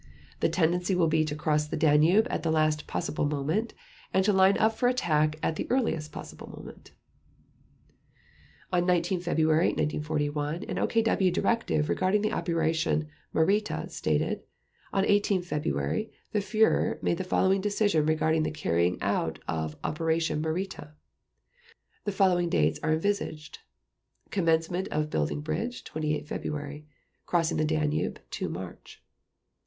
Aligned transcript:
The 0.39 0.49
tendency 0.49 0.95
will 0.95 1.05
be 1.07 1.23
to 1.25 1.35
cross 1.35 1.67
the 1.67 1.77
Danube 1.77 2.25
at 2.31 2.41
the 2.41 2.49
last 2.49 2.87
possible 2.87 3.23
moment, 3.27 3.75
and 4.11 4.25
to 4.25 4.33
line 4.33 4.57
up 4.57 4.73
for 4.73 4.89
attack 4.89 5.35
at 5.43 5.57
the 5.57 5.67
earliest 5.69 6.11
possible 6.11 6.49
moment." 6.57 6.89
On 8.73 8.83
19 8.87 9.19
February 9.19 9.67
1941 9.67 10.63
an 10.63 10.77
OKW 10.77 11.31
directive 11.31 11.87
regarding 11.87 12.23
the 12.23 12.31
operation 12.31 13.09
"Marita" 13.31 13.91
stated: 13.91 14.41
"On 14.91 15.05
18 15.05 15.43
February 15.43 16.11
the 16.31 16.39
Führer 16.39 16.97
made 17.03 17.19
the 17.19 17.23
following 17.23 17.61
decision 17.61 18.07
regarding 18.07 18.41
the 18.41 18.49
carrying 18.49 18.99
out 19.03 19.37
of 19.47 19.75
Operation 19.83 20.41
Marita: 20.41 20.93
The 22.05 22.11
following 22.11 22.49
dates 22.49 22.79
are 22.81 22.93
envisaged: 22.93 23.59
Commencement 24.31 24.87
of 24.87 25.11
building 25.11 25.41
bridge, 25.41 25.83
28 25.83 26.27
February; 26.27 26.87
crossing 27.27 27.61
of 27.61 27.67
the 27.67 27.75
Danube, 27.75 28.19
2 28.31 28.49
March." 28.49 29.03